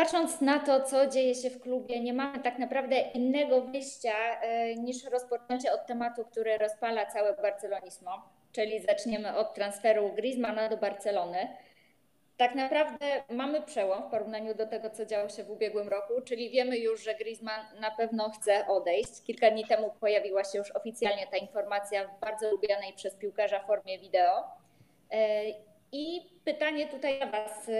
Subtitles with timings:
[0.00, 4.74] Patrząc na to, co dzieje się w klubie, nie mamy tak naprawdę innego wyjścia e,
[4.74, 8.10] niż rozpoczęcie od tematu, który rozpala całe barcelonismo,
[8.52, 11.48] czyli zaczniemy od transferu Griezmana do Barcelony.
[12.36, 16.50] Tak naprawdę mamy przełom w porównaniu do tego, co działo się w ubiegłym roku, czyli
[16.50, 19.22] wiemy już, że Griezmann na pewno chce odejść.
[19.26, 23.98] Kilka dni temu pojawiła się już oficjalnie ta informacja w bardzo lubianej przez piłkarza formie
[23.98, 24.44] wideo.
[25.10, 25.42] E,
[25.92, 27.70] I pytanie tutaj do Was.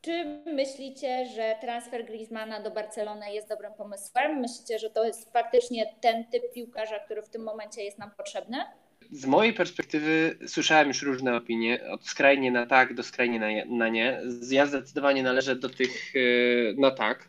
[0.00, 4.40] Czy myślicie, że transfer Griezmana do Barcelony jest dobrym pomysłem?
[4.40, 8.58] Myślicie, że to jest faktycznie ten typ piłkarza, który w tym momencie jest nam potrzebny?
[9.10, 13.88] z mojej perspektywy słyszałem już różne opinie, od skrajnie na tak do skrajnie na, na
[13.88, 14.20] nie.
[14.50, 17.28] Ja zdecydowanie należę do tych e, na tak.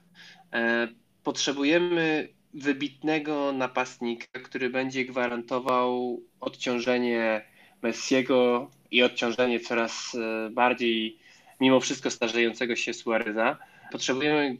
[0.53, 0.87] E,
[1.23, 7.41] potrzebujemy wybitnego napastnika, który będzie gwarantował odciążenie
[7.81, 11.19] Messiego i odciążenie coraz e, bardziej,
[11.59, 13.57] mimo wszystko starzejącego się Suareza.
[13.91, 14.57] Potrzebujemy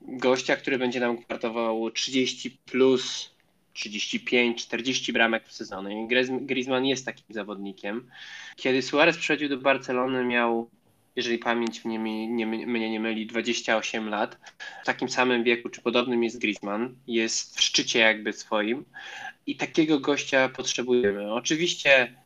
[0.00, 3.34] gościa, który będzie nam gwarantował 30 plus
[3.74, 6.08] 35-40 bramek w sezonie.
[6.40, 8.10] Griezmann jest takim zawodnikiem.
[8.56, 10.70] Kiedy Suarez przychodził do Barcelony, miał,
[11.16, 14.38] jeżeli pamięć mnie nie, mnie nie myli, 28 lat.
[14.82, 16.96] W takim samym wieku, czy podobnym jest Griezmann.
[17.06, 18.84] Jest w szczycie jakby swoim.
[19.46, 21.32] I takiego gościa potrzebujemy.
[21.32, 22.23] Oczywiście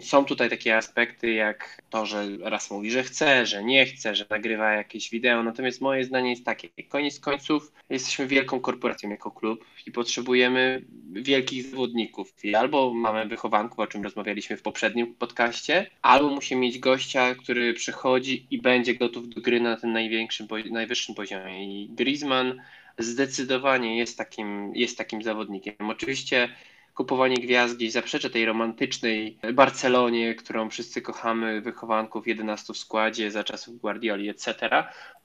[0.00, 4.26] są tutaj takie aspekty jak to, że raz mówi, że chce, że nie chce, że
[4.30, 9.64] nagrywa jakieś wideo, natomiast moje zdanie jest takie, koniec końców jesteśmy wielką korporacją jako klub
[9.86, 12.44] i potrzebujemy wielkich zawodników.
[12.44, 17.74] I albo mamy wychowanków, o czym rozmawialiśmy w poprzednim podcaście, albo musimy mieć gościa, który
[17.74, 21.82] przychodzi i będzie gotów do gry na tym największym, najwyższym poziomie.
[21.82, 22.62] I Griezmann
[22.98, 25.74] zdecydowanie jest takim, jest takim zawodnikiem.
[25.80, 26.48] Oczywiście
[26.96, 33.80] kupowanie gwiazdy zaprzecza tej romantycznej Barcelonie, którą wszyscy kochamy, wychowanków 11 w składzie za czasów
[33.80, 34.54] Guardioli, etc.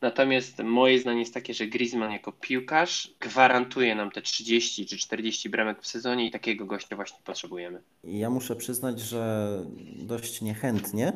[0.01, 5.49] Natomiast moje zdanie jest takie, że Griezmann jako piłkarz gwarantuje nam te 30 czy 40
[5.49, 7.81] bramek w sezonie i takiego gościa właśnie potrzebujemy.
[8.03, 9.47] Ja muszę przyznać, że
[9.97, 11.13] dość niechętnie,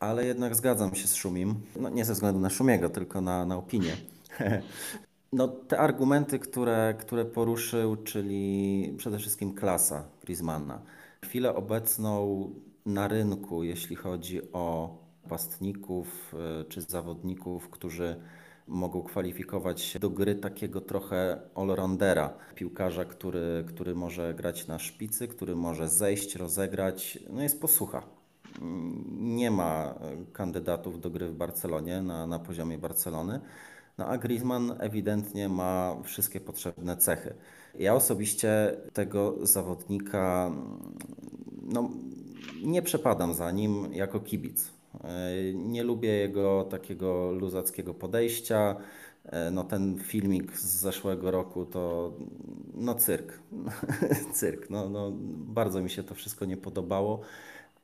[0.00, 1.54] ale jednak zgadzam się z Szumim.
[1.76, 3.96] No, nie ze względu na Szumiego, tylko na, na opinię.
[5.32, 10.82] No, te argumenty, które, które poruszył, czyli przede wszystkim klasa Griezmana.
[11.24, 12.50] Chwilę obecną
[12.86, 14.96] na rynku, jeśli chodzi o
[15.28, 18.16] pastników y, czy zawodników, którzy
[18.66, 25.28] mogą kwalifikować się do gry takiego trochę allroundera, piłkarza, który, który może grać na szpicy,
[25.28, 28.02] który może zejść, rozegrać, no jest posłucha.
[29.10, 29.94] Nie ma
[30.32, 33.40] kandydatów do gry w Barcelonie na, na poziomie Barcelony.
[33.98, 37.34] No a Griezmann ewidentnie ma wszystkie potrzebne cechy.
[37.78, 40.50] Ja osobiście tego zawodnika
[41.62, 41.90] no,
[42.62, 44.70] nie przepadam za nim jako kibic.
[45.54, 48.76] Nie lubię jego takiego luzackiego podejścia.
[49.52, 52.12] No ten filmik z zeszłego roku to
[52.74, 53.38] no cyrk.
[54.34, 54.70] cyrk.
[54.70, 57.20] No, no, bardzo mi się to wszystko nie podobało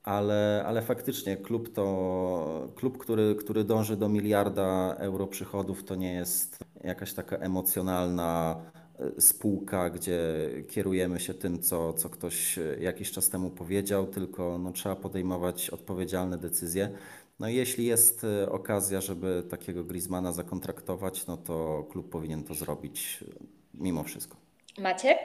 [0.05, 6.15] ale, ale faktycznie klub to klub, który, który dąży do miliarda euro przychodów, to nie
[6.15, 8.61] jest jakaś taka emocjonalna
[8.99, 10.21] e, spółka, gdzie
[10.69, 16.39] kierujemy się tym, co, co ktoś jakiś czas temu powiedział, tylko no, trzeba podejmować odpowiedzialne
[16.39, 16.91] decyzje.
[17.39, 22.55] No i jeśli jest e, okazja, żeby takiego Griezmana zakontraktować, no to klub powinien to
[22.55, 23.25] zrobić
[23.75, 24.37] mimo wszystko.
[24.79, 25.19] Macie?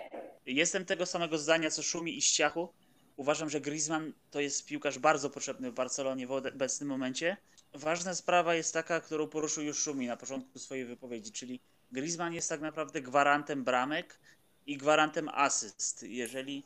[0.45, 2.69] Jestem tego samego zdania co Szumi i Ściachu.
[3.19, 7.37] Uważam, że Griezmann to jest piłkarz bardzo potrzebny w Barcelonie w obecnym momencie.
[7.73, 11.59] Ważna sprawa jest taka, którą poruszył już Szumi na początku swojej wypowiedzi, czyli
[11.91, 14.19] Griezmann jest tak naprawdę gwarantem bramek
[14.67, 16.03] i gwarantem asyst.
[16.03, 16.63] Jeżeli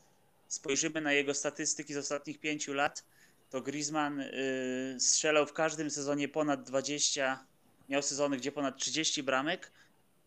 [0.48, 3.06] spojrzymy na jego statystyki z ostatnich pięciu lat,
[3.50, 7.46] to Griezmann yy, strzelał w każdym sezonie ponad 20,
[7.90, 9.72] miał sezony, gdzie ponad 30 bramek,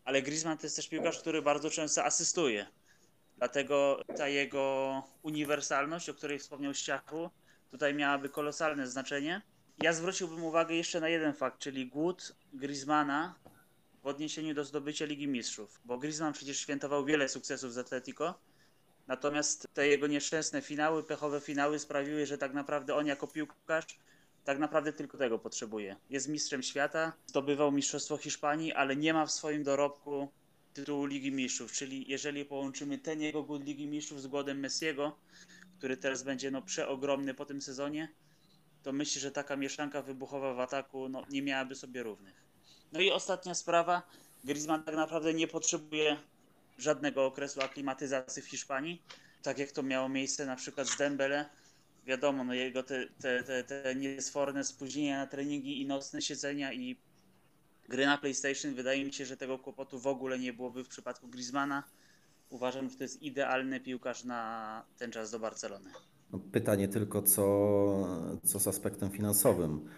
[0.05, 2.65] ale Griezmann to jest też piłkarz, który bardzo często asystuje.
[3.37, 7.29] Dlatego ta jego uniwersalność, o której wspomniał Ściachu,
[7.71, 9.41] tutaj miałaby kolosalne znaczenie.
[9.81, 13.35] Ja zwróciłbym uwagę jeszcze na jeden fakt, czyli głód Griezmana
[14.03, 18.39] w odniesieniu do zdobycia Ligi Mistrzów, bo Griezmann przecież świętował wiele sukcesów z Atletico,
[19.07, 23.99] natomiast te jego nieszczęsne finały, pechowe finały sprawiły, że tak naprawdę on jako piłkarz
[24.43, 25.95] tak naprawdę tylko tego potrzebuje.
[26.09, 30.31] Jest mistrzem świata, zdobywał Mistrzostwo Hiszpanii, ale nie ma w swoim dorobku
[30.77, 35.17] tytułu Ligi Mistrzów, czyli jeżeli połączymy ten jego głód Ligi Mistrzów z głodem Messiego,
[35.77, 38.09] który teraz będzie no, przeogromny po tym sezonie,
[38.83, 42.43] to myślę, że taka mieszanka wybuchowa w ataku no, nie miałaby sobie równych.
[42.91, 44.01] No i ostatnia sprawa,
[44.43, 46.17] Griezmann tak naprawdę nie potrzebuje
[46.77, 49.01] żadnego okresu aklimatyzacji w Hiszpanii,
[49.41, 51.49] tak jak to miało miejsce na przykład z Dembele.
[52.05, 56.97] Wiadomo, no jego te, te, te, te niesforne spóźnienia na treningi i nocne siedzenia i
[57.87, 58.73] gry na PlayStation.
[58.73, 61.83] Wydaje mi się, że tego kłopotu w ogóle nie byłoby w przypadku Griezmana.
[62.49, 65.89] Uważam, że to jest idealny piłkarz na ten czas do Barcelony.
[66.31, 67.43] No, pytanie tylko, co,
[68.43, 69.89] co z aspektem finansowym,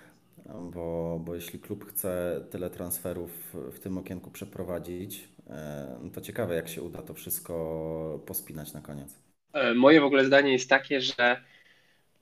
[0.62, 6.56] bo, bo jeśli klub chce tyle transferów w tym okienku przeprowadzić, e, no to ciekawe,
[6.56, 9.16] jak się uda to wszystko pospinać na koniec.
[9.54, 11.44] E, moje w ogóle zdanie jest takie, że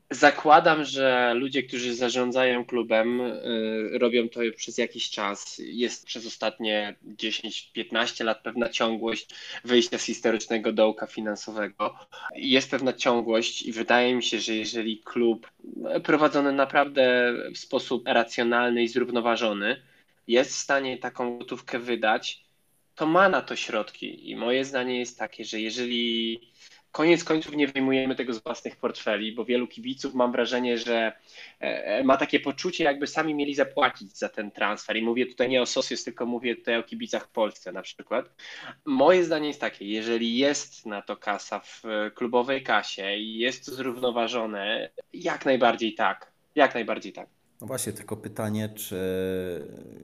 [0.10, 5.62] Zakładam, że ludzie, którzy zarządzają klubem, y, robią to przez jakiś czas.
[5.66, 9.28] Jest przez ostatnie 10-15 lat pewna ciągłość
[9.64, 11.96] wyjścia z historycznego dołka finansowego.
[12.36, 15.52] Jest pewna ciągłość i wydaje mi się, że jeżeli klub
[16.04, 19.82] prowadzony naprawdę w sposób racjonalny i zrównoważony
[20.28, 22.44] jest w stanie taką gotówkę wydać,
[22.96, 24.30] to ma na to środki.
[24.30, 26.40] I moje zdanie jest takie, że jeżeli
[26.92, 31.12] koniec końców nie wyjmujemy tego z własnych portfeli, bo wielu kibiców mam wrażenie, że
[31.60, 34.98] e, ma takie poczucie, jakby sami mieli zapłacić za ten transfer.
[34.98, 38.30] I mówię tutaj nie o Sosius, tylko mówię tutaj o kibicach w Polsce na przykład.
[38.86, 41.84] Moje zdanie jest takie, jeżeli jest na to kasa w
[42.16, 46.32] klubowej kasie i jest to zrównoważone, jak najbardziej tak.
[46.56, 47.28] Jak najbardziej tak.
[47.62, 48.98] No właśnie, tylko pytanie, czy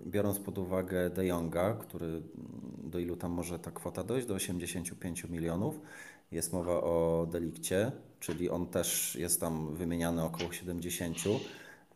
[0.05, 2.21] biorąc pod uwagę De Jonga, który
[2.83, 5.79] do ilu tam może ta kwota dojść, do 85 milionów,
[6.33, 11.17] jest mowa o delikcie, czyli on też jest tam wymieniany około 70.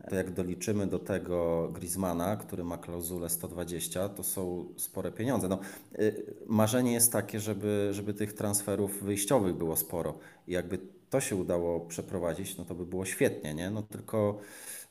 [0.10, 5.48] To jak doliczymy do tego Griezmana, który ma klauzulę 120, to są spore pieniądze.
[5.48, 5.60] No,
[6.00, 10.20] y, marzenie jest takie, żeby, żeby tych transferów wyjściowych było sporo.
[10.48, 10.80] I jakby
[11.10, 13.70] to się udało przeprowadzić, no to by było świetnie, nie?
[13.70, 14.40] No tylko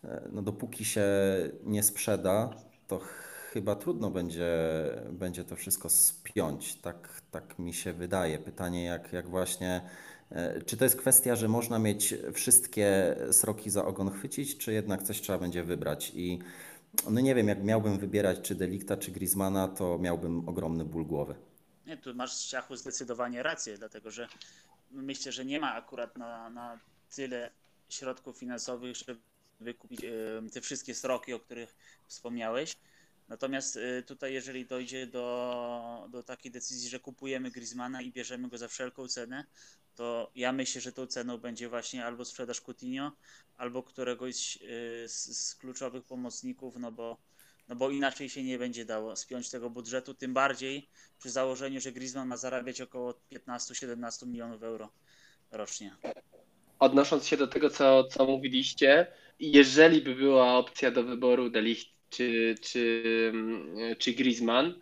[0.04, 1.06] e, no dopóki się
[1.64, 2.50] nie sprzeda,
[2.86, 3.00] to
[3.52, 4.48] chyba trudno będzie,
[5.10, 6.74] będzie to wszystko spiąć.
[6.74, 8.38] Tak, tak mi się wydaje.
[8.38, 9.80] Pytanie, jak, jak właśnie.
[10.30, 15.02] E, czy to jest kwestia, że można mieć wszystkie sroki za ogon chwycić, czy jednak
[15.02, 16.12] coś trzeba będzie wybrać?
[16.14, 16.38] I
[17.10, 21.34] no nie wiem, jak miałbym wybierać czy Delikta, czy Griezmana, to miałbym ogromny ból głowy.
[21.86, 24.28] Nie, tu masz Ciachu zdecydowanie rację, dlatego że
[24.90, 26.78] myślę, że nie ma akurat na, na
[27.16, 27.50] tyle
[27.88, 29.20] środków finansowych, żeby
[29.60, 30.10] wykupić e,
[30.52, 31.76] te wszystkie sroki, o których
[32.08, 32.76] wspomniałeś.
[33.28, 38.58] Natomiast y, tutaj, jeżeli dojdzie do, do takiej decyzji, że kupujemy Griezmana i bierzemy go
[38.58, 39.44] za wszelką cenę,
[39.94, 43.12] to ja myślę, że tą ceną będzie właśnie albo sprzedaż Coutinho,
[43.56, 47.16] albo któregoś y, z, z kluczowych pomocników, no bo,
[47.68, 50.88] no bo inaczej się nie będzie dało spiąć tego budżetu, tym bardziej
[51.18, 54.92] przy założeniu, że Griezmann ma zarabiać około 15-17 milionów euro
[55.50, 55.96] rocznie.
[56.78, 59.06] Odnosząc się do tego, co, co mówiliście,
[59.40, 63.02] jeżeli by była opcja do wyboru Delicht czy, czy,
[63.34, 64.74] mm, czy Griezmann.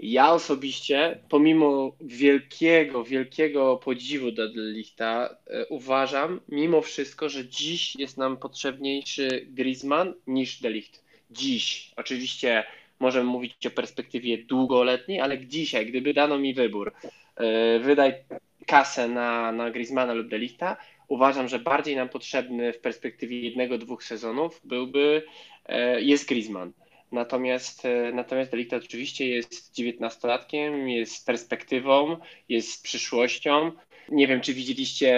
[0.00, 8.18] Ja osobiście, pomimo wielkiego, wielkiego podziwu do Lichta, e, uważam mimo wszystko, że dziś jest
[8.18, 11.04] nam potrzebniejszy Griezmann niż Delicht.
[11.30, 11.92] Dziś.
[11.96, 12.64] Oczywiście
[13.00, 16.92] możemy mówić o perspektywie długoletniej, ale dzisiaj, gdyby dano mi wybór,
[17.36, 18.14] e, wydaj
[18.66, 20.76] kasę na, na Griezmana lub Delichta,
[21.08, 25.22] uważam, że bardziej nam potrzebny w perspektywie jednego, dwóch sezonów byłby
[25.98, 26.72] jest Griezmann.
[27.12, 32.16] Natomiast, e, natomiast Delikta oczywiście jest dziewiętnastolatkiem, jest perspektywą,
[32.48, 33.72] jest przyszłością.
[34.08, 35.16] Nie wiem, czy widzieliście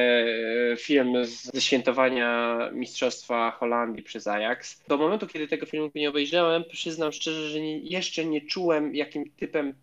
[0.73, 4.82] e, film ze świętowania Mistrzostwa Holandii przez Ajax.
[4.88, 9.31] Do momentu, kiedy tego filmu nie obejrzałem, przyznam szczerze, że nie, jeszcze nie czułem, jakim
[9.31, 9.75] typem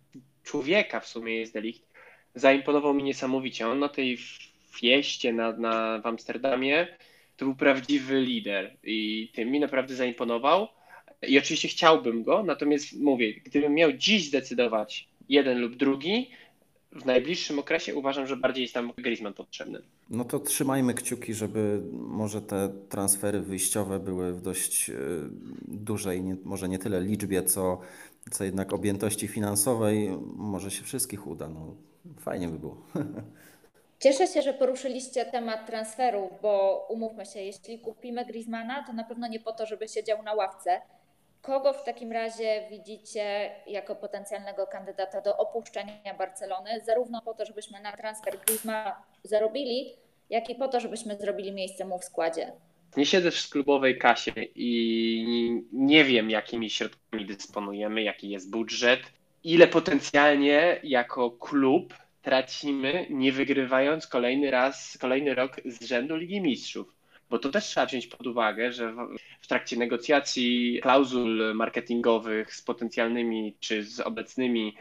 [0.44, 1.82] człowieka w sumie jest Delikt.
[2.34, 3.68] Zaimponował mi niesamowicie.
[3.68, 4.18] On na tej
[4.70, 6.86] fieście na, na, w Amsterdamie
[7.42, 10.68] to był prawdziwy lider i tym mi naprawdę zaimponował.
[11.28, 16.30] I oczywiście chciałbym go, natomiast mówię, gdybym miał dziś zdecydować jeden lub drugi,
[16.92, 19.82] w najbliższym okresie uważam, że bardziej jest tam Griezmann potrzebny.
[20.10, 24.94] No to trzymajmy kciuki, żeby może te transfery wyjściowe były w dość e,
[25.68, 27.80] dużej, nie, może nie tyle liczbie, co,
[28.30, 30.08] co jednak objętości finansowej.
[30.36, 31.48] Może się wszystkich uda.
[31.48, 31.76] No,
[32.18, 32.76] fajnie by było.
[34.02, 39.28] Cieszę się, że poruszyliście temat transferów, bo umówmy się, jeśli kupimy Griezmana, to na pewno
[39.28, 40.80] nie po to, żeby siedział na ławce.
[41.42, 47.80] Kogo w takim razie widzicie jako potencjalnego kandydata do opuszczenia Barcelony, zarówno po to, żebyśmy
[47.80, 49.94] na transfer Griezmana zarobili,
[50.30, 52.52] jak i po to, żebyśmy zrobili miejsce mu w składzie?
[52.96, 59.00] Nie siedzę w klubowej kasie i nie wiem, jakimi środkami dysponujemy, jaki jest budżet,
[59.44, 66.94] ile potencjalnie jako klub tracimy, nie wygrywając kolejny raz, kolejny rok z rzędu Ligi Mistrzów.
[67.30, 68.96] Bo to też trzeba wziąć pod uwagę, że w,
[69.40, 74.76] w trakcie negocjacji klauzul marketingowych z potencjalnymi czy z obecnymi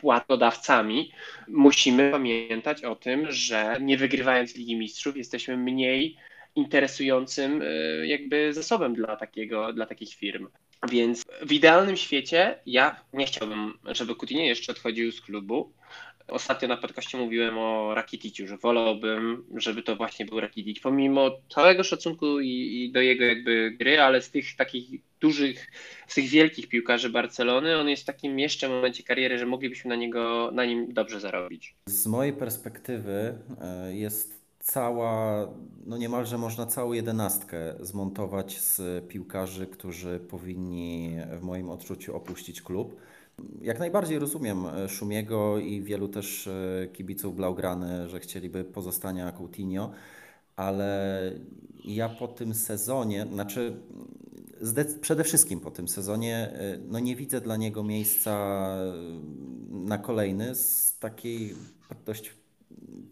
[0.00, 1.12] płatodawcami
[1.48, 6.16] musimy pamiętać o tym, że nie wygrywając Ligi Mistrzów jesteśmy mniej
[6.56, 10.48] interesującym e, jakby zasobem dla, takiego, dla takich firm.
[10.90, 15.72] Więc w idealnym świecie ja nie chciałbym, żeby Coutinho jeszcze odchodził z klubu.
[16.28, 21.84] Ostatnio na podcaście mówiłem o Rakiticiu, że wolałbym, żeby to właśnie był Rakitic, pomimo całego
[21.84, 25.70] szacunku i, i, do jego jakby gry, ale z tych takich dużych,
[26.08, 29.96] z tych wielkich piłkarzy Barcelony, on jest w takim jeszcze momencie kariery, że moglibyśmy na
[29.96, 31.74] niego, na nim dobrze zarobić.
[31.86, 35.48] Z mojej perspektywy e, jest cała,
[35.86, 43.00] no niemalże można całą jedenastkę zmontować z piłkarzy, którzy powinni w moim odczuciu opuścić klub.
[43.60, 49.90] Jak najbardziej rozumiem e, Szumiego i wielu też e, kibiców Blaugrany, że chcieliby pozostania Coutinho,
[50.56, 51.32] ale
[51.84, 53.76] ja po tym sezonie, znaczy
[55.00, 58.66] przede wszystkim po tym sezonie, e, no nie widzę dla niego miejsca
[59.70, 61.54] na kolejny z takiej
[62.06, 62.34] dość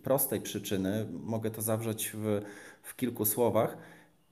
[0.02, 1.06] prostej przyczyny.
[1.12, 2.42] Mogę to zawrzeć w,
[2.82, 3.76] w kilku słowach,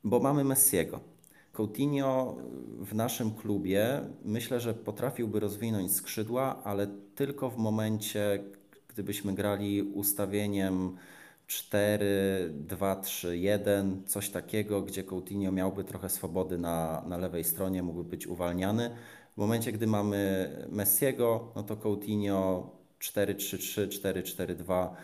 [0.04, 1.11] bo mamy Messiego.
[1.52, 2.36] Coutinho
[2.78, 8.44] w naszym klubie myślę, że potrafiłby rozwinąć skrzydła, ale tylko w momencie,
[8.88, 10.96] gdybyśmy grali ustawieniem
[11.46, 17.82] 4, 2, 3, 1, coś takiego, gdzie Coutinho miałby trochę swobody na, na lewej stronie,
[17.82, 18.90] mógłby być uwalniany.
[19.34, 24.96] W momencie, gdy mamy Messiego, no to Coutinho 4, 3, 3, 4, 4, 2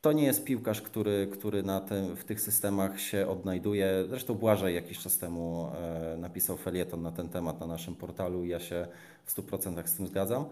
[0.00, 4.04] to nie jest piłkarz, który, który na tym, w tych systemach się odnajduje.
[4.08, 8.48] Zresztą Błażej jakiś czas temu e, napisał felieton na ten temat na naszym portalu i
[8.48, 8.86] ja się
[9.24, 10.44] w 100% z tym zgadzam.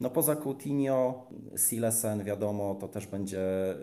[0.00, 3.76] No poza Coutinho, Silesen wiadomo, to też będzie e,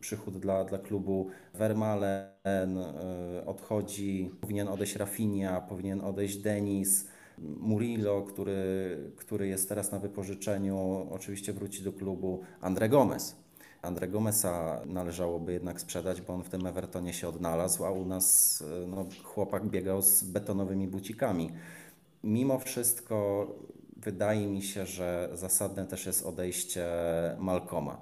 [0.00, 1.30] przychód dla, dla klubu.
[1.54, 7.08] Vermalen e, odchodzi, powinien odejść Rafinha, powinien odejść Denis.
[7.38, 12.42] Murillo, który, który jest teraz na wypożyczeniu, oczywiście wróci do klubu.
[12.60, 13.43] Andre Gomez,
[13.84, 18.62] Andre Gomesa należałoby jednak sprzedać, bo on w tym Evertonie się odnalazł, a u nas
[18.82, 21.50] e, no, chłopak biegał z betonowymi bucikami.
[22.24, 23.46] Mimo wszystko
[23.96, 26.86] wydaje mi się, że zasadne też jest odejście
[27.38, 28.00] Malcoma.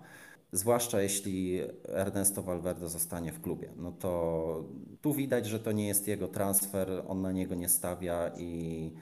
[0.52, 3.68] Zwłaszcza jeśli Ernesto Valverde zostanie w klubie.
[3.76, 4.64] No to
[5.02, 8.92] tu widać, że to nie jest jego transfer, on na niego nie stawia i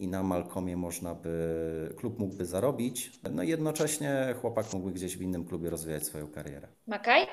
[0.00, 5.22] i na Malkomie można by, klub mógłby zarobić, no i jednocześnie chłopak mógłby gdzieś w
[5.22, 6.68] innym klubie rozwijać swoją karierę.
[6.86, 7.26] Makaj?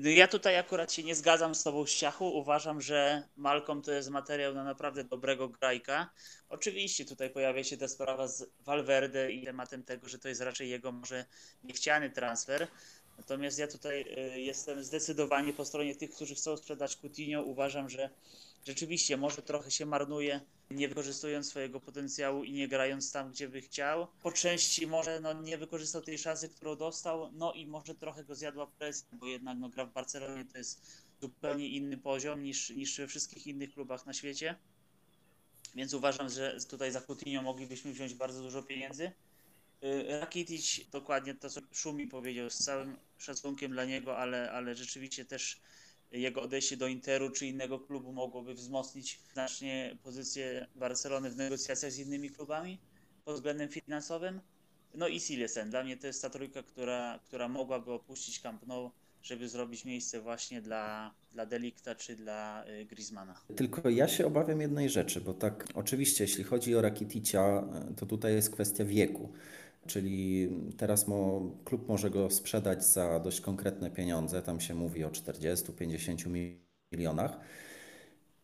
[0.00, 2.38] Ja tutaj akurat się nie zgadzam z Tobą, Ściachu.
[2.38, 6.10] Uważam, że Malcolm to jest materiał na naprawdę dobrego grajka.
[6.48, 10.70] Oczywiście tutaj pojawia się ta sprawa z Valverde i tematem tego, że to jest raczej
[10.70, 11.24] jego może
[11.64, 12.68] niechciany transfer.
[13.18, 14.00] Natomiast ja tutaj
[14.34, 17.42] y, jestem zdecydowanie po stronie tych, którzy chcą sprzedać Coutinho.
[17.42, 18.10] Uważam, że
[18.66, 20.40] rzeczywiście może trochę się marnuje,
[20.70, 24.06] nie wykorzystując swojego potencjału i nie grając tam, gdzie by chciał.
[24.22, 28.34] Po części może no, nie wykorzystał tej szansy, którą dostał, no i może trochę go
[28.34, 32.98] zjadła presja, bo jednak no, gra w Barcelonie to jest zupełnie inny poziom niż, niż
[32.98, 34.56] we wszystkich innych klubach na świecie.
[35.74, 39.12] Więc uważam, że tutaj za Coutinho moglibyśmy wziąć bardzo dużo pieniędzy.
[39.84, 45.24] Y, Rakitic, dokładnie to, co Szumi powiedział, z całym szacunkiem dla niego, ale, ale rzeczywiście
[45.24, 45.60] też
[46.12, 51.98] jego odejście do Interu czy innego klubu mogłoby wzmocnić znacznie pozycję Barcelony w negocjacjach z
[51.98, 52.78] innymi klubami
[53.24, 54.40] pod względem finansowym.
[54.94, 55.70] No i Silesen.
[55.70, 58.90] Dla mnie to jest ta trójka, która, która mogłaby opuścić Camp Nou,
[59.22, 63.40] żeby zrobić miejsce właśnie dla, dla Delikta czy dla y, Griezmana.
[63.56, 67.64] Tylko ja się obawiam jednej rzeczy, bo tak oczywiście jeśli chodzi o Rakiticia,
[67.96, 69.32] to tutaj jest kwestia wieku.
[69.86, 75.10] Czyli teraz mo, klub może go sprzedać za dość konkretne pieniądze, tam się mówi o
[75.10, 76.50] 40-50
[76.92, 77.40] milionach,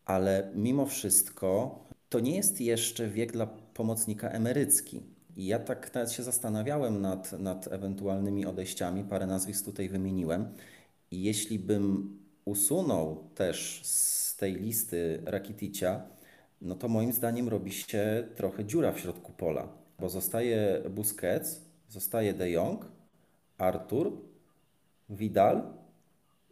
[0.04, 1.78] ale mimo wszystko
[2.08, 5.02] to nie jest jeszcze wiek dla pomocnika emerycki.
[5.36, 10.54] I ja tak nawet się zastanawiałem nad, nad ewentualnymi odejściami, parę nazwisk tutaj wymieniłem.
[11.10, 16.02] I jeśli bym usunął też z tej listy Rakiticia,
[16.60, 22.34] no to moim zdaniem robi się trochę dziura w środku pola bo zostaje Busquets, zostaje
[22.34, 22.84] De Jong,
[23.58, 24.12] Artur,
[25.10, 25.62] Vidal,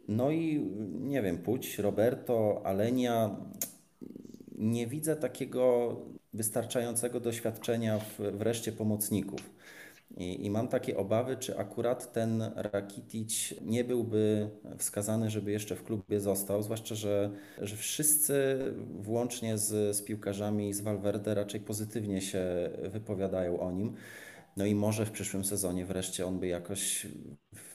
[0.07, 0.59] no i
[0.99, 3.35] nie wiem, Puć, Roberto, Alenia.
[4.57, 5.95] Nie widzę takiego
[6.33, 9.39] wystarczającego doświadczenia w, wreszcie pomocników.
[10.17, 15.83] I, I, mam takie obawy, czy akurat ten Rakitic nie byłby wskazany, żeby jeszcze w
[15.83, 17.31] klubie został, zwłaszcza, że,
[17.61, 18.57] że wszyscy
[18.99, 23.93] włącznie z, z piłkarzami z Valverde raczej pozytywnie się wypowiadają o nim.
[24.57, 27.07] No i może w przyszłym sezonie wreszcie on by jakoś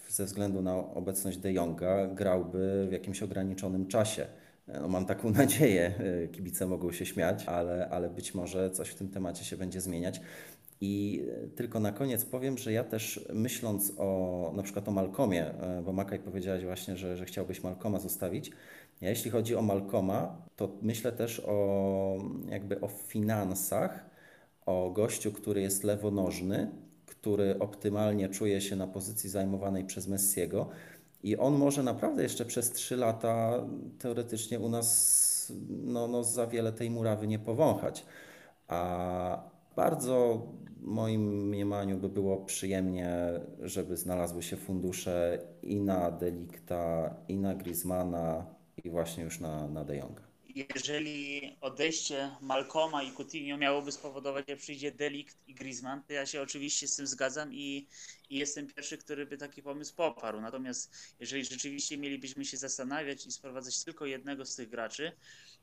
[0.09, 4.27] ze względu na obecność De Jonga grałby w jakimś ograniczonym czasie.
[4.69, 5.95] No, mam taką nadzieję,
[6.33, 10.21] kibice mogą się śmiać, ale, ale być może coś w tym temacie się będzie zmieniać.
[10.85, 11.25] I
[11.57, 15.93] tylko na koniec powiem, że ja też myśląc o na przykład o Malkomie, e, bo
[15.93, 18.51] Makaj powiedziałeś właśnie, że, że chciałbyś Malkoma zostawić,
[19.01, 24.11] Ja jeśli chodzi o Malcoma, to myślę też o jakby o finansach,
[24.67, 26.71] o gościu, który jest lewonożny,
[27.07, 30.69] który optymalnie czuje się na pozycji zajmowanej przez Messiego
[31.23, 33.65] i on może naprawdę jeszcze przez 3 lata
[33.99, 38.05] teoretycznie u nas no, no za wiele tej murawy nie powąchać.
[38.69, 40.47] A bardzo
[40.81, 48.47] moim mniemaniu by było przyjemnie, żeby znalazły się fundusze i na Delikta, i na Griezmana,
[48.85, 50.33] i właśnie już na, na De Jonga.
[50.75, 56.43] Jeżeli odejście Malcoma i Coutinho miałoby spowodować, że przyjdzie Delikt i Griezmann, to ja się
[56.43, 57.87] oczywiście z tym zgadzam i,
[58.31, 60.41] i jestem pierwszy, który by taki pomysł poparł.
[60.41, 65.13] Natomiast jeżeli rzeczywiście mielibyśmy się zastanawiać i sprowadzać tylko jednego z tych graczy,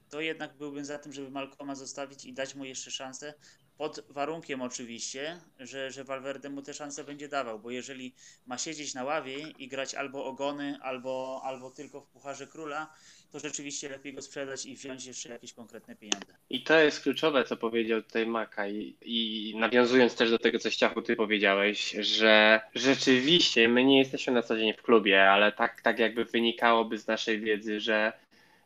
[0.09, 3.33] to jednak byłbym za tym, żeby Malcoma zostawić i dać mu jeszcze szansę,
[3.79, 8.13] pod warunkiem oczywiście, że, że Valverde mu te szanse będzie dawał, bo jeżeli
[8.47, 12.93] ma siedzieć na ławie i grać albo ogony, albo, albo tylko w Pucharze Króla,
[13.31, 16.33] to rzeczywiście lepiej go sprzedać i wziąć jeszcze jakieś konkretne pieniądze.
[16.49, 20.69] I to jest kluczowe, co powiedział tutaj Maka i, i nawiązując też do tego, co
[20.69, 25.81] Ściachu ty powiedziałeś, że rzeczywiście my nie jesteśmy na co dzień w klubie, ale tak,
[25.81, 28.13] tak jakby wynikałoby z naszej wiedzy, że,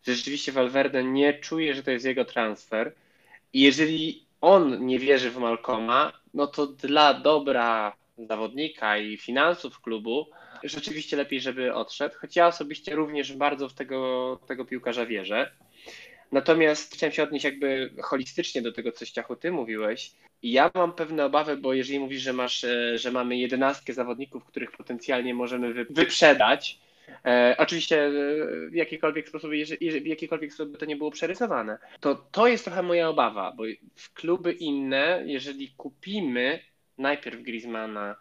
[0.07, 2.93] rzeczywiście Valverde nie czuje, że to jest jego transfer
[3.53, 10.27] i jeżeli on nie wierzy w Malcoma, no to dla dobra zawodnika i finansów klubu
[10.63, 15.51] rzeczywiście lepiej, żeby odszedł, choć ja osobiście również bardzo w tego, tego piłkarza wierzę.
[16.31, 20.11] Natomiast chciałem się odnieść jakby holistycznie do tego, co Ściachu ty mówiłeś.
[20.43, 24.71] Ja mam pewne obawy, bo jeżeli mówisz, że masz, e, że mamy jedenastkę zawodników, których
[24.71, 26.79] potencjalnie możemy wyprzedać,
[27.25, 28.11] E, oczywiście e,
[28.69, 31.77] w jakikolwiek sposób, jeżeli, w jakikolwiek sposób to nie było przerysowane.
[31.99, 33.63] To to jest trochę moja obawa, bo
[33.95, 36.59] w kluby inne, jeżeli kupimy
[36.97, 38.15] najpierw Griezmana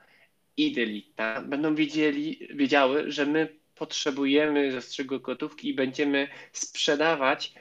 [0.57, 7.55] i Delita, będą wiedzieli, wiedziały, że my potrzebujemy zastrzygu gotówki i będziemy sprzedawać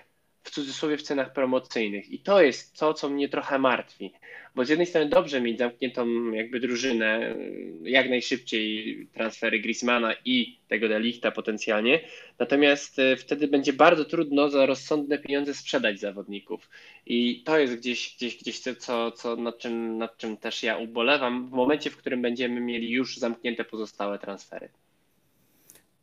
[0.44, 2.10] w cudzysłowie w cenach promocyjnych.
[2.10, 4.14] I to jest to, co mnie trochę martwi.
[4.56, 7.36] Bo z jednej strony dobrze mieć zamkniętą jakby drużynę,
[7.84, 12.00] jak najszybciej transfery Griezmana i tego Delichta potencjalnie,
[12.40, 16.70] natomiast e, wtedy będzie bardzo trudno za rozsądne pieniądze sprzedać zawodników.
[17.06, 21.48] I to jest gdzieś, gdzieś, gdzieś co, co nad, czym, nad czym też ja ubolewam
[21.48, 24.70] w momencie, w którym będziemy mieli już zamknięte pozostałe transfery.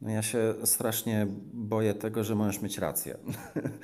[0.00, 3.18] No ja się strasznie boję tego, że możesz mieć rację.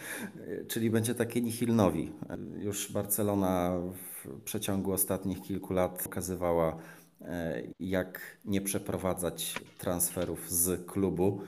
[0.71, 2.13] Czyli będzie takie nihilnowi.
[2.59, 3.81] Już Barcelona
[4.45, 6.77] przeciągu ostatnich kilku lat pokazywała,
[7.21, 11.41] e, jak nie przeprowadzać transferów z klubu.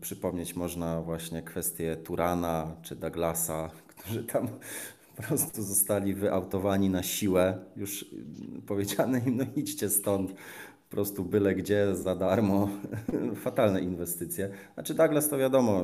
[0.00, 4.48] Przypomnieć można właśnie kwestię Turana czy Douglasa, którzy tam
[5.16, 7.64] po prostu zostali wyautowani na siłę.
[7.76, 8.04] Już
[8.66, 10.34] powiedziane im, no idźcie stąd
[10.94, 12.68] prostu byle gdzie za darmo.
[13.46, 14.50] Fatalne inwestycje.
[14.74, 15.82] Znaczy Douglas to wiadomo,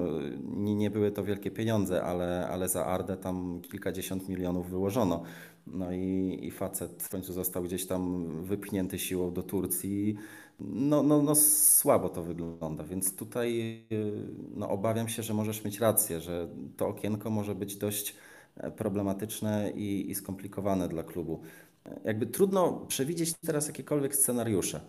[0.57, 5.23] nie, nie były to wielkie pieniądze, ale, ale za Ardę tam kilkadziesiąt milionów wyłożono.
[5.67, 10.17] No i, i facet w końcu został gdzieś tam wypchnięty siłą do Turcji.
[10.61, 13.81] No, no, no słabo to wygląda, więc tutaj
[14.55, 18.15] no, obawiam się, że możesz mieć rację, że to okienko może być dość
[18.77, 21.41] problematyczne i, i skomplikowane dla klubu.
[22.05, 24.81] Jakby trudno przewidzieć teraz jakiekolwiek scenariusze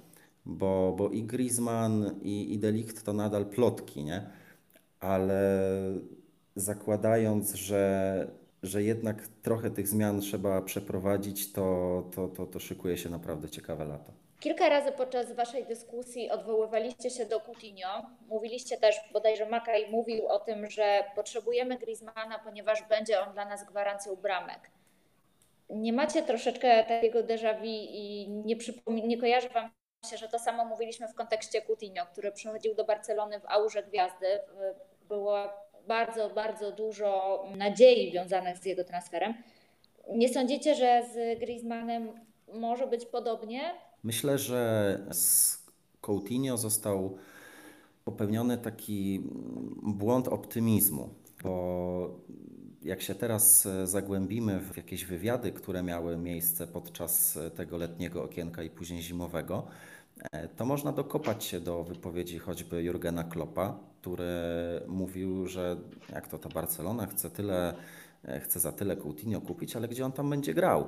[0.45, 4.29] bo, bo i Griezmann i, i Delikt to nadal plotki, nie?
[4.99, 5.69] Ale
[6.55, 8.27] zakładając, że,
[8.63, 13.85] że jednak trochę tych zmian trzeba przeprowadzić, to, to, to, to szykuje się naprawdę ciekawe
[13.85, 14.11] lato.
[14.39, 18.05] Kilka razy podczas Waszej dyskusji odwoływaliście się do Coutinho.
[18.27, 23.65] Mówiliście też, bodajże Makaj mówił o tym, że potrzebujemy Griezmana, ponieważ będzie on dla nas
[23.65, 24.71] gwarancją bramek.
[25.69, 28.55] Nie macie troszeczkę takiego déjà vu i nie,
[29.07, 29.69] nie kojarzy Wam
[30.09, 34.27] się, że to samo mówiliśmy w kontekście Coutinho, który przychodził do Barcelony w aurze gwiazdy.
[35.07, 35.37] Było
[35.87, 39.33] bardzo, bardzo dużo nadziei związanych z jego transferem.
[40.09, 42.11] Nie sądzicie, że z Griezmannem
[42.53, 43.61] może być podobnie?
[44.03, 45.57] Myślę, że z
[46.01, 47.17] Coutinho został
[48.05, 49.23] popełniony taki
[49.83, 51.09] błąd optymizmu,
[51.43, 52.19] bo
[52.81, 58.69] jak się teraz zagłębimy w jakieś wywiady, które miały miejsce podczas tego letniego okienka i
[58.69, 59.67] później zimowego,
[60.57, 64.25] to można dokopać się do wypowiedzi choćby Jurgena Kloppa, który
[64.87, 65.77] mówił, że
[66.13, 67.73] jak to ta Barcelona chce tyle,
[68.25, 70.87] e, chce za tyle Coutinho kupić, ale gdzie on tam będzie grał?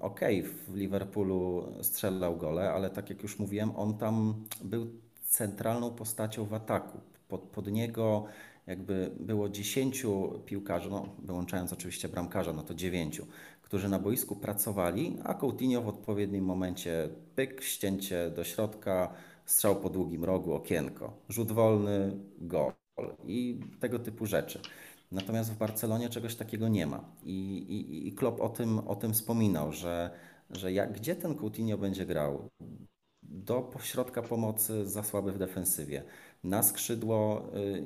[0.00, 4.86] Okej, okay, w Liverpoolu strzelał gole, ale tak jak już mówiłem, on tam był
[5.22, 7.00] centralną postacią w ataku.
[7.28, 8.24] Pod, pod niego
[8.66, 10.06] jakby było 10
[10.46, 13.22] piłkarzy, no, wyłączając oczywiście bramkarza, no to 9,
[13.68, 19.12] którzy na boisku pracowali, a Coutinho w odpowiednim momencie pyk, ścięcie do środka,
[19.44, 22.72] strzał po długim rogu, okienko, rzut wolny, go.
[23.26, 24.60] i tego typu rzeczy.
[25.12, 27.04] Natomiast w Barcelonie czegoś takiego nie ma.
[27.22, 30.10] I, i, i Klopp o tym, o tym wspominał, że,
[30.50, 32.48] że jak, gdzie ten Coutinho będzie grał?
[33.22, 36.02] Do pośrodka pomocy za słaby w defensywie.
[36.44, 37.84] Na skrzydło y,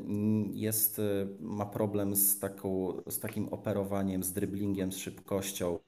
[0.53, 5.79] jest, y, ma problem z, taką, z takim operowaniem, z dryblingiem, z szybkością.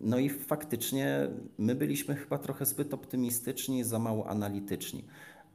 [0.00, 5.04] No i faktycznie my byliśmy chyba trochę zbyt optymistyczni, za mało analityczni.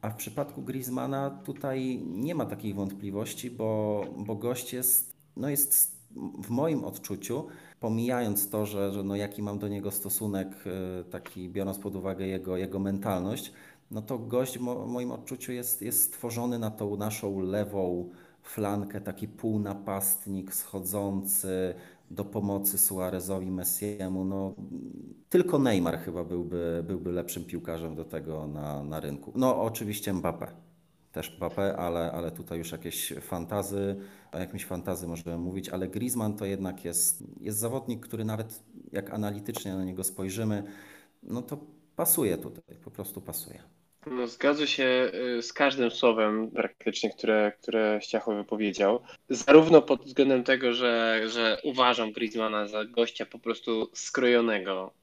[0.02, 5.98] A w przypadku Griezmana tutaj nie ma takiej wątpliwości, bo, bo gość jest, no jest
[6.44, 7.48] w moim odczuciu,
[7.80, 10.48] pomijając to, że, że no jaki mam do niego stosunek,
[11.02, 13.54] y, taki biorąc pod uwagę jego, jego mentalność,
[13.91, 18.10] no to gość w moim odczuciu jest, jest stworzony na tą naszą lewą
[18.43, 21.73] flankę, taki półnapastnik schodzący
[22.12, 24.26] do pomocy Suarezowi, Messiemu.
[24.26, 24.54] No,
[25.30, 29.32] tylko Neymar chyba byłby, byłby lepszym piłkarzem do tego na, na rynku.
[29.36, 30.47] No oczywiście Mbappé.
[31.12, 33.95] Też Mbappé, ale, ale tutaj już jakieś fantazy,
[34.32, 39.13] o jakimś fantazy możemy mówić, ale Griezmann to jednak jest, jest zawodnik, który nawet jak
[39.13, 40.63] analitycznie na niego spojrzymy,
[41.23, 41.58] no to
[41.95, 43.77] pasuje tutaj, po prostu pasuje.
[44.12, 49.04] No, zgadzam się y, z każdym słowem praktycznie, które, które Ściacho wypowiedział.
[49.30, 54.93] Zarówno pod względem tego, że, że uważam Griezmana za gościa po prostu skrojonego.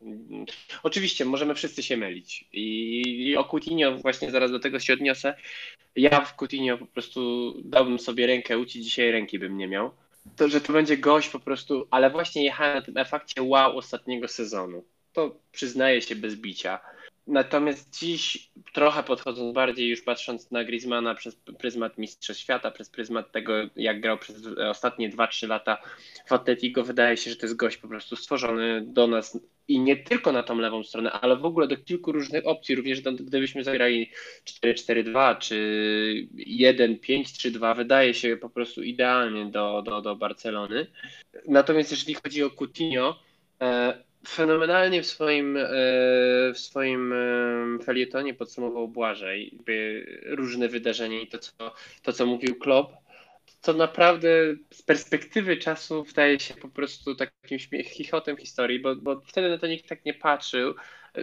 [0.83, 2.45] Oczywiście możemy wszyscy się mylić.
[2.53, 5.35] I, i o Coutinho właśnie zaraz do tego się odniosę.
[5.97, 9.91] Ja w Coutinho po prostu dałbym sobie rękę ucić, dzisiaj ręki bym nie miał.
[10.37, 14.29] To, że to będzie gość po prostu, ale właśnie jechałem na tym efekcie wow ostatniego
[14.29, 14.85] sezonu.
[15.13, 16.81] To przyznaję się bez bicia
[17.27, 23.33] Natomiast dziś, trochę podchodząc bardziej, już patrząc na Griezmana przez pryzmat Mistrza Świata, przez pryzmat
[23.33, 25.79] tego, jak grał przez ostatnie 2-3 lata
[26.27, 29.97] w Atletico, wydaje się, że to jest gość po prostu stworzony do nas i nie
[29.97, 34.11] tylko na tą lewą stronę, ale w ogóle do kilku różnych opcji, również gdybyśmy zagrali
[34.65, 40.87] 4-4-2 czy 1-5-3-2, wydaje się po prostu idealnie do, do, do Barcelony.
[41.49, 43.19] Natomiast jeżeli chodzi o Coutinho,
[43.63, 45.63] e, fenomenalnie w swoim, e,
[46.55, 49.59] w swoim e, felietonie podsumował Błażej
[50.27, 51.53] różne wydarzenia i to co,
[52.03, 52.93] to, co mówił Klopp,
[53.65, 54.29] to naprawdę
[54.71, 59.67] z perspektywy czasu wydaje się po prostu takim chichotem historii, bo, bo wtedy na to
[59.67, 60.75] nikt tak nie patrzył.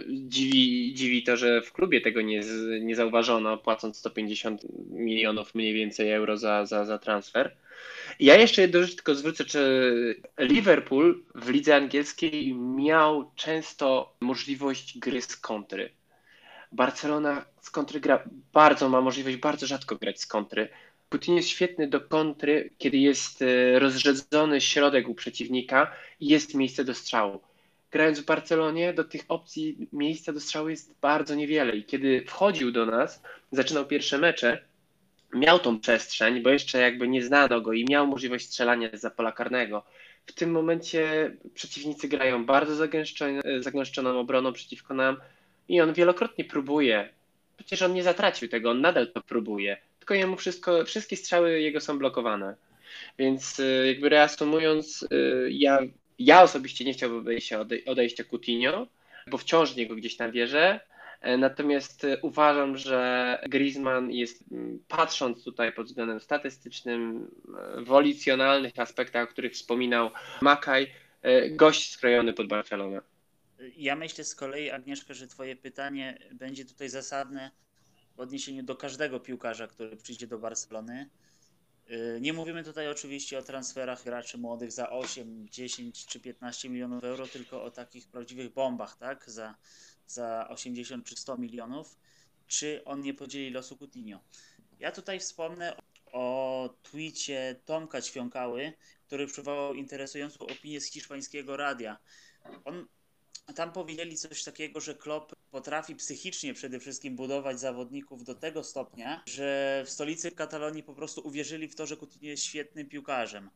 [0.08, 2.40] Dziwi, dziwi to, że w klubie tego nie,
[2.80, 7.56] nie zauważono, płacąc 150 milionów mniej więcej euro za, za, za transfer.
[8.20, 15.22] Ja jeszcze jedną rzecz tylko zwrócę, czy Liverpool w lidze angielskiej miał często możliwość gry
[15.22, 15.90] z kontry.
[16.72, 20.68] Barcelona z kontry gra, bardzo ma możliwość bardzo rzadko grać z kontry.
[21.08, 26.84] Putin jest świetny do kontry, kiedy jest e, rozrzedzony środek u przeciwnika i jest miejsce
[26.84, 27.40] do strzału.
[27.90, 32.72] Grając w Barcelonie, do tych opcji miejsca do strzału jest bardzo niewiele i kiedy wchodził
[32.72, 33.22] do nas,
[33.52, 34.64] zaczynał pierwsze mecze,
[35.34, 39.32] miał tą przestrzeń, bo jeszcze jakby nie znano go i miał możliwość strzelania za pola
[39.32, 39.84] karnego.
[40.26, 42.74] W tym momencie przeciwnicy grają bardzo
[43.60, 45.16] zagęszczoną obroną przeciwko nam
[45.68, 47.08] i on wielokrotnie próbuje.
[47.56, 49.76] Przecież on nie zatracił tego, on nadal to próbuje.
[49.98, 52.54] Tylko jemu wszystko, wszystkie strzały jego są blokowane.
[53.18, 55.78] Więc y, jakby reasumując, y, ja,
[56.18, 57.38] ja osobiście nie chciałbym
[57.86, 58.86] odejścia Coutinho,
[59.26, 60.80] bo wciąż w niego gdzieś tam wierzę.
[61.22, 64.44] E, natomiast e, uważam, że Griezmann jest,
[64.88, 67.30] patrząc tutaj pod względem statystycznym,
[67.78, 67.92] e, w
[68.80, 70.92] aspektach, o których wspominał Makaj,
[71.50, 73.00] gość skrojony pod Barcelonę.
[73.76, 77.50] Ja myślę z kolei, Agnieszka, że Twoje pytanie będzie tutaj zasadne
[78.16, 81.10] w odniesieniu do każdego piłkarza, który przyjdzie do Barcelony.
[82.20, 87.26] Nie mówimy tutaj oczywiście o transferach graczy młodych za 8, 10 czy 15 milionów euro,
[87.26, 89.30] tylko o takich prawdziwych bombach, tak?
[89.30, 89.54] Za
[90.12, 91.98] za 80 czy 100 milionów,
[92.46, 94.20] czy on nie podzieli losu Coutinho.
[94.78, 95.76] Ja tutaj wspomnę
[96.12, 98.72] o twicie Tomka Ćwiąkały,
[99.06, 101.98] który przywołał interesującą opinię z hiszpańskiego radia.
[102.64, 102.86] On,
[103.54, 109.22] tam powiedzieli coś takiego, że Klopp potrafi psychicznie przede wszystkim budować zawodników do tego stopnia,
[109.26, 113.50] że w stolicy Katalonii po prostu uwierzyli w to, że Coutinho jest świetnym piłkarzem.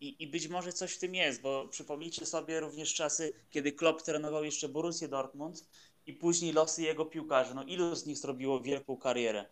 [0.00, 4.02] I, I być może coś w tym jest, bo przypomnijcie sobie również czasy, kiedy Klopp
[4.02, 5.68] trenował jeszcze Borussię Dortmund
[6.06, 7.54] i później losy jego piłkarzy.
[7.54, 9.46] No ilu z nich zrobiło wielką karierę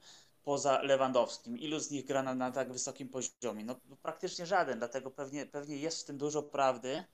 [0.45, 1.59] poza Lewandowskim?
[1.59, 3.65] Ilu z nich gra na, na tak wysokim poziomie?
[3.65, 7.05] No, no praktycznie żaden, dlatego pewnie, pewnie jest w tym dużo prawdy.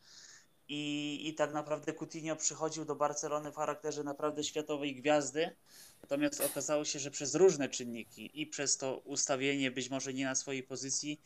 [0.69, 5.57] I, I tak naprawdę Coutinho przychodził do Barcelony w charakterze naprawdę światowej gwiazdy.
[6.03, 10.35] Natomiast okazało się, że przez różne czynniki i przez to ustawienie być może nie na
[10.35, 11.21] swojej pozycji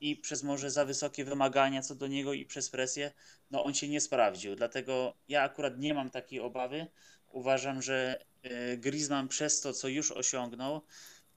[0.00, 3.12] i przez może za wysokie wymagania co do niego i przez presję,
[3.50, 4.56] no on się nie sprawdził.
[4.56, 6.86] Dlatego ja akurat nie mam takiej obawy.
[7.34, 10.80] Uważam, że e, Griezmann przez to, co już osiągnął,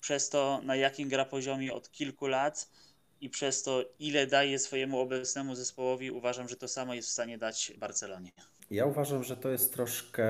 [0.02, 2.70] przez to, na jakim gra poziomie od kilku lat,
[3.22, 7.38] i przez to, ile daje swojemu obecnemu zespołowi, uważam, że to samo jest w stanie
[7.38, 8.32] dać Barcelonie.
[8.72, 10.28] Ja uważam, że to jest troszkę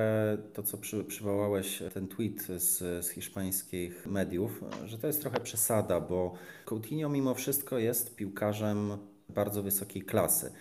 [0.54, 6.00] to, co przy, przywołałeś, ten tweet z, z hiszpańskich mediów, że to jest trochę przesada,
[6.00, 6.34] bo
[6.66, 8.98] Coutinho mimo wszystko jest piłkarzem
[9.30, 10.52] bardzo wysokiej klasy.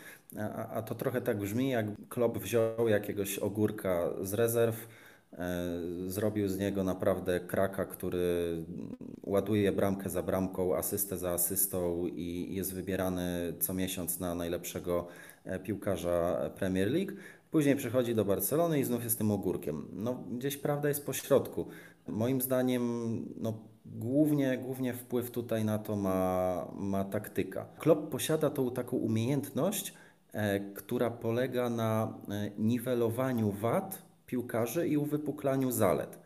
[0.40, 4.88] A, a to trochę tak brzmi, jak Klopp wziął jakiegoś ogórka z rezerw,
[5.32, 5.66] e,
[6.06, 8.56] zrobił z niego naprawdę kraka, który
[9.22, 15.06] ładuje bramkę za bramką, asystę za asystą i jest wybierany co miesiąc na najlepszego
[15.44, 17.12] e, piłkarza Premier League.
[17.50, 19.88] Później przychodzi do Barcelony i znów jest tym ogórkiem.
[19.92, 21.66] No, gdzieś prawda jest po środku.
[22.08, 22.82] Moim zdaniem
[23.36, 27.66] no, głównie, głównie wpływ tutaj na to ma, ma taktyka.
[27.78, 29.94] Klopp posiada tą taką umiejętność,
[30.74, 36.18] która polega na e, niwelowaniu wad piłkarzy i uwypuklaniu zalet.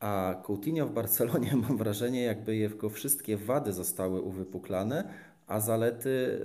[0.00, 5.08] A Coutinho w Barcelonie mam wrażenie, jakby jego wszystkie wady zostały uwypuklane,
[5.46, 6.40] a zalety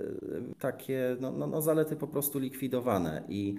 [0.52, 3.22] e, takie, no, no, no zalety po prostu likwidowane.
[3.28, 3.54] I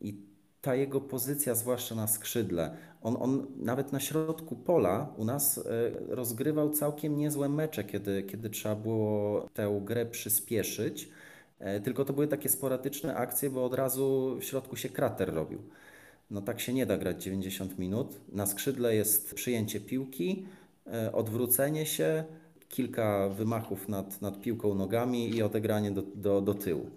[0.00, 0.14] i
[0.60, 5.62] ta jego pozycja, zwłaszcza na skrzydle, on, on nawet na środku pola u nas e,
[6.14, 11.10] rozgrywał całkiem niezłe mecze, kiedy, kiedy trzeba było tę grę przyspieszyć.
[11.58, 15.58] E, tylko to były takie sporadyczne akcje, bo od razu w środku się krater robił.
[16.30, 18.20] No tak się nie da grać 90 minut.
[18.32, 20.46] Na skrzydle jest przyjęcie piłki,
[20.86, 22.24] e, odwrócenie się,
[22.68, 26.90] kilka wymachów nad, nad piłką nogami i odegranie do, do, do tyłu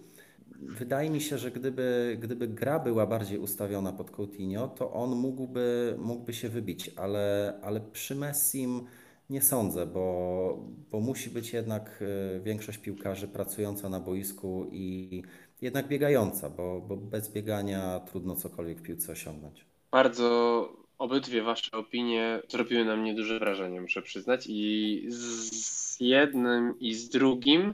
[0.61, 5.95] wydaje mi się, że gdyby, gdyby gra była bardziej ustawiona pod Coutinho, to on mógłby,
[5.99, 8.85] mógłby się wybić, ale, ale przy Messim
[9.29, 12.03] nie sądzę, bo, bo musi być jednak
[12.35, 15.23] e, większość piłkarzy pracująca na boisku i
[15.61, 19.65] jednak biegająca, bo, bo bez biegania trudno cokolwiek w piłce osiągnąć.
[19.91, 24.45] Bardzo obydwie Wasze opinie zrobiły na mnie duże wrażenie, muszę przyznać.
[24.49, 27.73] I z jednym i z drugim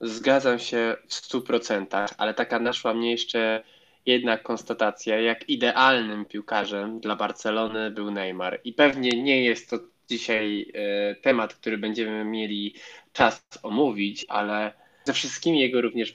[0.00, 3.62] Zgadzam się w 100%, ale taka naszła mnie jeszcze
[4.06, 8.60] jedna konstatacja, jak idealnym piłkarzem dla Barcelony był Neymar.
[8.64, 12.74] I pewnie nie jest to dzisiaj e, temat, który będziemy mieli
[13.12, 14.72] czas omówić, ale
[15.04, 16.12] ze wszystkimi jego również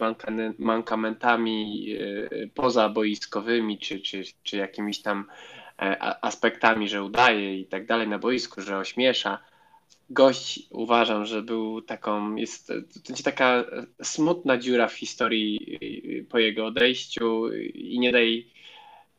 [0.59, 5.25] mankamentami e, pozaboiskowymi, czy, czy, czy jakimiś tam
[5.81, 9.39] e, aspektami, że udaje i tak dalej na boisku, że ośmiesza,
[10.09, 12.73] gość uważam, że był taką, jest to
[13.07, 13.65] będzie taka
[14.03, 15.79] smutna dziura w historii
[16.29, 18.45] po jego odejściu i nie daj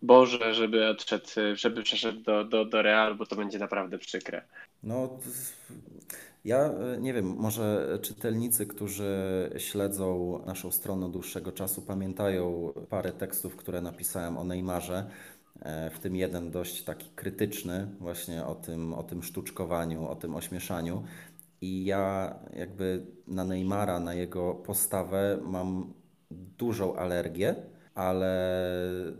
[0.03, 4.43] Boże, żeby odszedł, żeby przeszedł do, do, do Realu, bo to będzie naprawdę przykre.
[4.83, 5.19] No,
[6.45, 9.13] ja nie wiem, może czytelnicy, którzy
[9.59, 15.11] śledzą naszą stronę dłuższego czasu, pamiętają parę tekstów, które napisałem o Neymarze
[15.63, 20.35] E, w tym jeden dość taki krytyczny właśnie o tym, o tym sztuczkowaniu, o tym
[20.35, 21.03] ośmieszaniu.
[21.61, 25.93] I ja jakby na Neymara, na jego postawę mam
[26.31, 27.55] dużą alergię,
[27.95, 28.63] ale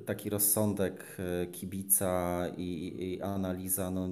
[0.07, 4.09] taki rozsądek e, kibica i, i analiza no,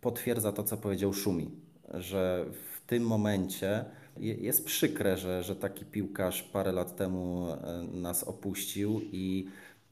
[0.00, 1.50] potwierdza to, co powiedział Szumi,
[1.94, 3.84] że w tym momencie
[4.16, 9.46] jest przykre, że, że taki piłkarz parę lat temu e, nas opuścił i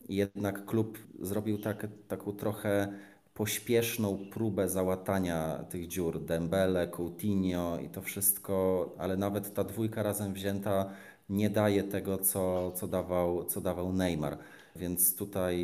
[0.08, 2.92] jednak klub zrobił tak, taką trochę
[3.34, 6.24] pośpieszną próbę załatania tych dziur.
[6.24, 10.90] Dembele, Coutinho i to wszystko, ale nawet ta dwójka razem wzięta
[11.32, 14.38] nie daje tego, co, co, dawał, co dawał Neymar.
[14.76, 15.56] Więc tutaj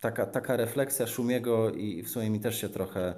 [0.00, 3.14] taka, taka refleksja Szumiego i w sumie mi też się trochę,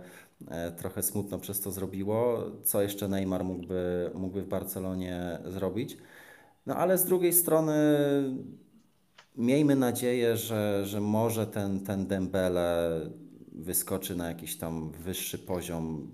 [0.48, 5.96] e, trochę smutno przez to zrobiło, co jeszcze Neymar mógłby, mógłby w Barcelonie zrobić.
[6.66, 7.74] No ale z drugiej strony
[9.36, 13.00] miejmy nadzieję, że, że może ten, ten Dembele
[13.52, 16.12] wyskoczy na jakiś tam wyższy poziom,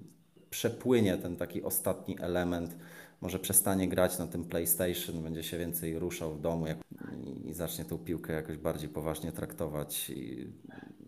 [0.51, 2.77] przepłynie ten taki ostatni element,
[3.21, 6.79] może przestanie grać na tym PlayStation, będzie się więcej ruszał w domu jak,
[7.45, 10.11] i zacznie tą piłkę jakoś bardziej poważnie traktować.
[10.11, 10.47] I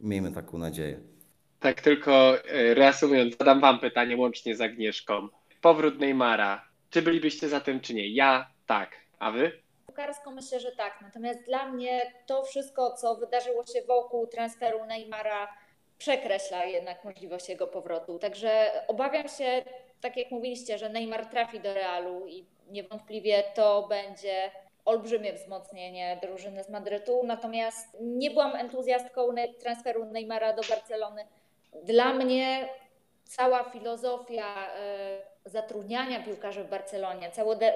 [0.00, 1.00] miejmy taką nadzieję.
[1.60, 5.28] Tak tylko e, reasumując, zadam Wam pytanie łącznie z Agnieszką.
[5.60, 6.64] Powrót Neymara.
[6.90, 8.08] Czy bylibyście za tym, czy nie?
[8.08, 8.90] Ja tak.
[9.18, 9.62] A Wy?
[9.86, 10.98] piłkarsko myślę, że tak.
[11.02, 15.48] Natomiast dla mnie to wszystko, co wydarzyło się wokół transferu Neymara,
[15.98, 18.18] przekreśla jednak możliwość jego powrotu.
[18.18, 19.62] Także obawiam się,
[20.02, 24.50] tak jak mówiliście, że Neymar trafi do Realu i niewątpliwie to będzie
[24.84, 27.22] olbrzymie wzmocnienie drużyny z Madrytu.
[27.24, 29.22] Natomiast nie byłam entuzjastką
[29.60, 31.26] transferu Neymara do Barcelony.
[31.84, 32.68] Dla mnie
[33.24, 37.30] cała filozofia e, zatrudniania piłkarzy w Barcelonie,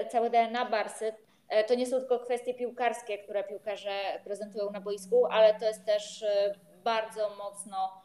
[0.09, 1.13] całe DNA Barsy
[1.49, 5.85] E, to nie są tylko kwestie piłkarskie, które piłkarze prezentują na boisku, ale to jest
[5.85, 8.03] też e, bardzo mocno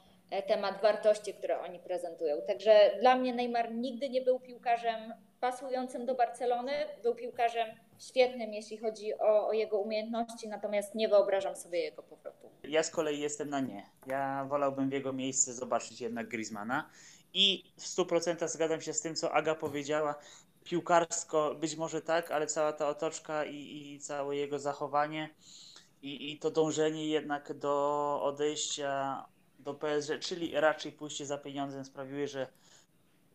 [0.47, 2.35] temat wartości, które oni prezentują.
[2.47, 6.71] Także dla mnie Neymar nigdy nie był piłkarzem pasującym do Barcelony,
[7.03, 7.67] był piłkarzem
[7.99, 12.49] świetnym, jeśli chodzi o, o jego umiejętności, natomiast nie wyobrażam sobie jego powrotu.
[12.63, 13.85] Ja z kolei jestem na nie.
[14.07, 16.89] Ja wolałbym w jego miejsce zobaczyć jednak Griezmana
[17.33, 20.15] i w 100% zgadzam się z tym, co Aga powiedziała.
[20.63, 25.29] Piłkarsko być może tak, ale cała ta otoczka i, i całe jego zachowanie
[26.01, 29.25] i, i to dążenie jednak do odejścia
[29.63, 32.47] do PSG, czyli raczej pójście za pieniądzem sprawiły, że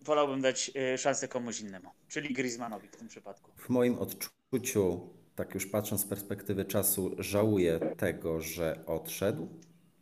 [0.00, 3.50] wolałbym dać y, szansę komuś innemu, czyli Griezmannowi w tym przypadku.
[3.56, 9.48] W moim odczuciu, tak już patrząc z perspektywy czasu, żałuję tego, że odszedł.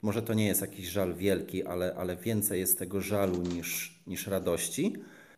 [0.03, 4.27] Może to nie jest jakiś żal wielki, ale, ale więcej jest tego żalu niż, niż
[4.27, 4.93] radości.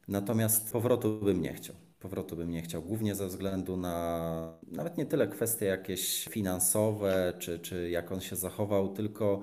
[0.09, 1.77] Natomiast powrotu bym nie chciał.
[1.99, 7.59] Powrotu bym nie chciał, głównie ze względu na nawet nie tyle kwestie jakieś finansowe, czy,
[7.59, 9.42] czy jak on się zachował, tylko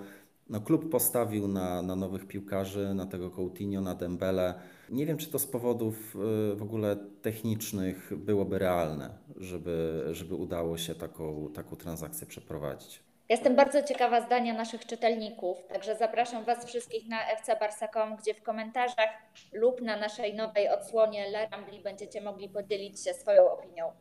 [0.49, 4.53] no, klub postawił na, na nowych piłkarzy, na tego Coutinho, na Dembele.
[4.89, 6.15] Nie wiem, czy to z powodów
[6.51, 13.03] y, w ogóle technicznych byłoby realne, żeby, żeby udało się taką, taką transakcję przeprowadzić.
[13.29, 19.09] Jestem bardzo ciekawa zdania naszych czytelników, także zapraszam Was wszystkich na fcbarsa.com, gdzie w komentarzach
[19.53, 23.91] lub na naszej nowej odsłonie La Rambli będziecie mogli podzielić się swoją opinią.